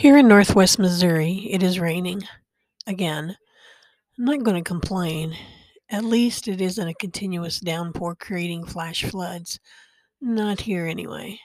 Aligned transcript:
Here 0.00 0.16
in 0.16 0.28
northwest 0.28 0.78
Missouri, 0.78 1.46
it 1.50 1.62
is 1.62 1.78
raining. 1.78 2.22
Again. 2.86 3.36
I'm 4.16 4.24
not 4.24 4.42
going 4.42 4.56
to 4.56 4.66
complain. 4.66 5.36
At 5.90 6.04
least 6.04 6.48
it 6.48 6.62
isn't 6.62 6.88
a 6.88 6.94
continuous 6.94 7.60
downpour 7.60 8.14
creating 8.14 8.64
flash 8.64 9.04
floods. 9.04 9.60
Not 10.18 10.62
here, 10.62 10.86
anyway. 10.86 11.38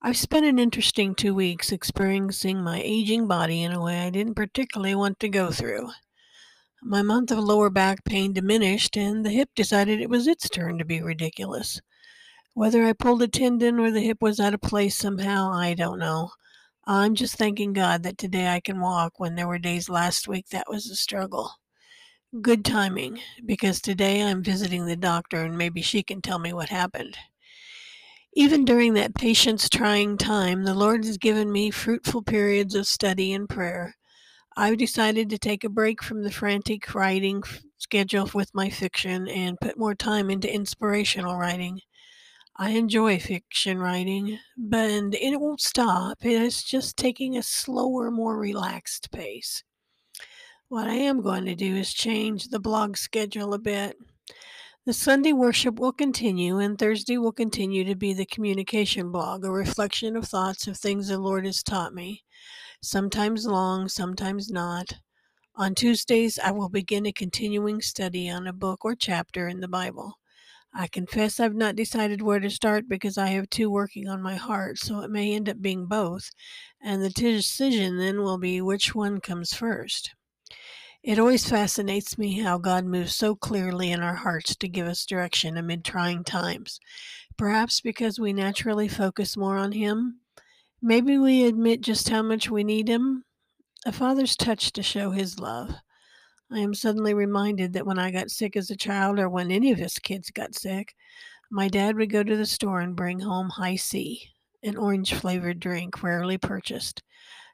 I've 0.00 0.16
spent 0.16 0.46
an 0.46 0.58
interesting 0.58 1.14
two 1.14 1.34
weeks 1.34 1.70
experiencing 1.70 2.62
my 2.62 2.80
aging 2.82 3.28
body 3.28 3.62
in 3.62 3.72
a 3.72 3.82
way 3.82 3.98
I 4.00 4.08
didn't 4.08 4.36
particularly 4.36 4.94
want 4.94 5.20
to 5.20 5.28
go 5.28 5.50
through. 5.50 5.90
My 6.82 7.02
month 7.02 7.30
of 7.30 7.38
lower 7.38 7.68
back 7.68 8.02
pain 8.02 8.32
diminished, 8.32 8.96
and 8.96 9.26
the 9.26 9.30
hip 9.30 9.50
decided 9.54 10.00
it 10.00 10.08
was 10.08 10.26
its 10.26 10.48
turn 10.48 10.78
to 10.78 10.86
be 10.86 11.02
ridiculous. 11.02 11.82
Whether 12.54 12.86
I 12.86 12.94
pulled 12.94 13.20
a 13.20 13.28
tendon 13.28 13.78
or 13.78 13.90
the 13.90 14.00
hip 14.00 14.22
was 14.22 14.40
out 14.40 14.54
of 14.54 14.62
place 14.62 14.96
somehow, 14.96 15.52
I 15.52 15.74
don't 15.74 15.98
know. 15.98 16.30
I'm 16.90 17.14
just 17.14 17.36
thanking 17.36 17.74
God 17.74 18.02
that 18.04 18.16
today 18.16 18.48
I 18.48 18.60
can 18.60 18.80
walk 18.80 19.20
when 19.20 19.34
there 19.34 19.46
were 19.46 19.58
days 19.58 19.90
last 19.90 20.26
week 20.26 20.48
that 20.48 20.70
was 20.70 20.86
a 20.88 20.96
struggle. 20.96 21.52
Good 22.40 22.64
timing, 22.64 23.20
because 23.44 23.82
today 23.82 24.22
I'm 24.22 24.42
visiting 24.42 24.86
the 24.86 24.96
doctor 24.96 25.42
and 25.42 25.58
maybe 25.58 25.82
she 25.82 26.02
can 26.02 26.22
tell 26.22 26.38
me 26.38 26.54
what 26.54 26.70
happened. 26.70 27.18
Even 28.32 28.64
during 28.64 28.94
that 28.94 29.14
patience 29.14 29.68
trying 29.68 30.16
time, 30.16 30.64
the 30.64 30.72
Lord 30.72 31.04
has 31.04 31.18
given 31.18 31.52
me 31.52 31.70
fruitful 31.70 32.22
periods 32.22 32.74
of 32.74 32.86
study 32.86 33.34
and 33.34 33.50
prayer. 33.50 33.94
I've 34.56 34.78
decided 34.78 35.28
to 35.28 35.38
take 35.38 35.64
a 35.64 35.68
break 35.68 36.02
from 36.02 36.22
the 36.22 36.32
frantic 36.32 36.94
writing 36.94 37.42
schedule 37.76 38.30
with 38.32 38.54
my 38.54 38.70
fiction 38.70 39.28
and 39.28 39.60
put 39.60 39.78
more 39.78 39.94
time 39.94 40.30
into 40.30 40.50
inspirational 40.50 41.36
writing. 41.36 41.80
I 42.60 42.70
enjoy 42.70 43.20
fiction 43.20 43.78
writing, 43.78 44.40
but 44.56 44.90
it 44.90 45.40
won't 45.40 45.60
stop. 45.60 46.18
It's 46.22 46.64
just 46.64 46.96
taking 46.96 47.36
a 47.36 47.42
slower, 47.42 48.10
more 48.10 48.36
relaxed 48.36 49.12
pace. 49.12 49.62
What 50.68 50.88
I 50.88 50.94
am 50.94 51.22
going 51.22 51.44
to 51.44 51.54
do 51.54 51.76
is 51.76 51.94
change 51.94 52.48
the 52.48 52.58
blog 52.58 52.96
schedule 52.96 53.54
a 53.54 53.60
bit. 53.60 53.96
The 54.86 54.92
Sunday 54.92 55.32
worship 55.32 55.78
will 55.78 55.92
continue, 55.92 56.58
and 56.58 56.76
Thursday 56.76 57.16
will 57.16 57.30
continue 57.30 57.84
to 57.84 57.94
be 57.94 58.12
the 58.12 58.26
communication 58.26 59.12
blog, 59.12 59.44
a 59.44 59.50
reflection 59.52 60.16
of 60.16 60.26
thoughts 60.26 60.66
of 60.66 60.76
things 60.76 61.08
the 61.08 61.18
Lord 61.18 61.46
has 61.46 61.62
taught 61.62 61.94
me, 61.94 62.24
sometimes 62.82 63.46
long, 63.46 63.88
sometimes 63.88 64.50
not. 64.50 64.94
On 65.54 65.76
Tuesdays, 65.76 66.40
I 66.40 66.50
will 66.50 66.68
begin 66.68 67.06
a 67.06 67.12
continuing 67.12 67.80
study 67.80 68.28
on 68.28 68.48
a 68.48 68.52
book 68.52 68.84
or 68.84 68.96
chapter 68.96 69.46
in 69.46 69.60
the 69.60 69.68
Bible. 69.68 70.17
I 70.74 70.86
confess 70.86 71.40
I've 71.40 71.54
not 71.54 71.76
decided 71.76 72.22
where 72.22 72.40
to 72.40 72.50
start 72.50 72.88
because 72.88 73.18
I 73.18 73.28
have 73.28 73.50
two 73.50 73.70
working 73.70 74.08
on 74.08 74.22
my 74.22 74.36
heart, 74.36 74.78
so 74.78 75.00
it 75.00 75.10
may 75.10 75.34
end 75.34 75.48
up 75.48 75.60
being 75.60 75.86
both, 75.86 76.30
and 76.80 77.02
the 77.02 77.10
decision 77.10 77.96
then 77.98 78.22
will 78.22 78.38
be 78.38 78.60
which 78.60 78.94
one 78.94 79.20
comes 79.20 79.54
first. 79.54 80.14
It 81.02 81.18
always 81.18 81.48
fascinates 81.48 82.18
me 82.18 82.40
how 82.40 82.58
God 82.58 82.84
moves 82.84 83.14
so 83.14 83.34
clearly 83.34 83.90
in 83.92 84.00
our 84.00 84.16
hearts 84.16 84.56
to 84.56 84.68
give 84.68 84.86
us 84.86 85.06
direction 85.06 85.56
amid 85.56 85.84
trying 85.84 86.24
times. 86.24 86.80
Perhaps 87.36 87.80
because 87.80 88.18
we 88.18 88.32
naturally 88.32 88.88
focus 88.88 89.36
more 89.36 89.56
on 89.56 89.72
Him. 89.72 90.20
Maybe 90.82 91.16
we 91.16 91.44
admit 91.44 91.80
just 91.80 92.08
how 92.08 92.22
much 92.22 92.50
we 92.50 92.64
need 92.64 92.88
Him. 92.88 93.24
A 93.86 93.92
father's 93.92 94.36
touch 94.36 94.72
to 94.72 94.82
show 94.82 95.12
His 95.12 95.38
love. 95.38 95.76
I 96.50 96.60
am 96.60 96.72
suddenly 96.72 97.12
reminded 97.12 97.74
that 97.74 97.86
when 97.86 97.98
I 97.98 98.10
got 98.10 98.30
sick 98.30 98.56
as 98.56 98.70
a 98.70 98.76
child, 98.76 99.18
or 99.18 99.28
when 99.28 99.50
any 99.50 99.70
of 99.70 99.80
us 99.80 99.98
kids 99.98 100.30
got 100.30 100.54
sick, 100.54 100.94
my 101.50 101.68
dad 101.68 101.96
would 101.96 102.10
go 102.10 102.22
to 102.22 102.36
the 102.36 102.46
store 102.46 102.80
and 102.80 102.96
bring 102.96 103.20
home 103.20 103.50
Hi-C, 103.50 104.22
an 104.62 104.76
orange 104.76 105.14
flavored 105.14 105.60
drink 105.60 106.02
rarely 106.02 106.38
purchased. 106.38 107.02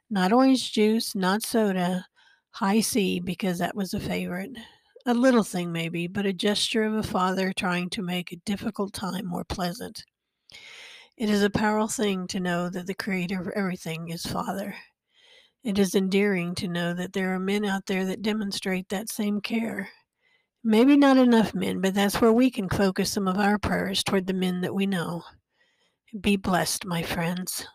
Not 0.09 0.31
orange 0.31 0.71
juice, 0.71 1.13
not 1.13 1.43
soda, 1.43 2.05
Hi-C, 2.51 3.19
because 3.19 3.57
that 3.59 3.75
was 3.75 3.93
a 3.93 3.99
favorite. 3.99 4.51
A 5.05 5.13
little 5.13 5.43
thing, 5.43 5.71
maybe, 5.71 6.07
but 6.07 6.25
a 6.25 6.33
gesture 6.33 6.83
of 6.83 6.93
a 6.93 7.03
father 7.03 7.51
trying 7.51 7.89
to 7.91 8.01
make 8.01 8.31
a 8.31 8.37
difficult 8.37 8.93
time 8.93 9.27
more 9.27 9.43
pleasant. 9.43 10.03
It 11.17 11.29
is 11.29 11.43
a 11.43 11.49
powerful 11.49 11.87
thing 11.87 12.27
to 12.27 12.39
know 12.39 12.69
that 12.69 12.87
the 12.87 12.93
creator 12.93 13.39
of 13.41 13.49
everything 13.49 14.09
is 14.09 14.25
Father. 14.25 14.75
It 15.65 15.79
is 15.79 15.95
endearing 15.95 16.53
to 16.55 16.67
know 16.67 16.93
that 16.93 17.13
there 17.13 17.33
are 17.33 17.39
men 17.39 17.65
out 17.65 17.87
there 17.87 18.05
that 18.05 18.21
demonstrate 18.21 18.87
that 18.89 19.09
same 19.09 19.41
care. 19.41 19.89
Maybe 20.63 20.95
not 20.95 21.17
enough 21.17 21.55
men, 21.55 21.81
but 21.81 21.95
that's 21.95 22.21
where 22.21 22.31
we 22.31 22.51
can 22.51 22.69
focus 22.69 23.11
some 23.11 23.27
of 23.27 23.39
our 23.39 23.57
prayers 23.57 24.03
toward 24.03 24.27
the 24.27 24.33
men 24.33 24.61
that 24.61 24.75
we 24.75 24.85
know. 24.85 25.23
Be 26.21 26.35
blessed, 26.35 26.85
my 26.85 27.01
friends. 27.01 27.67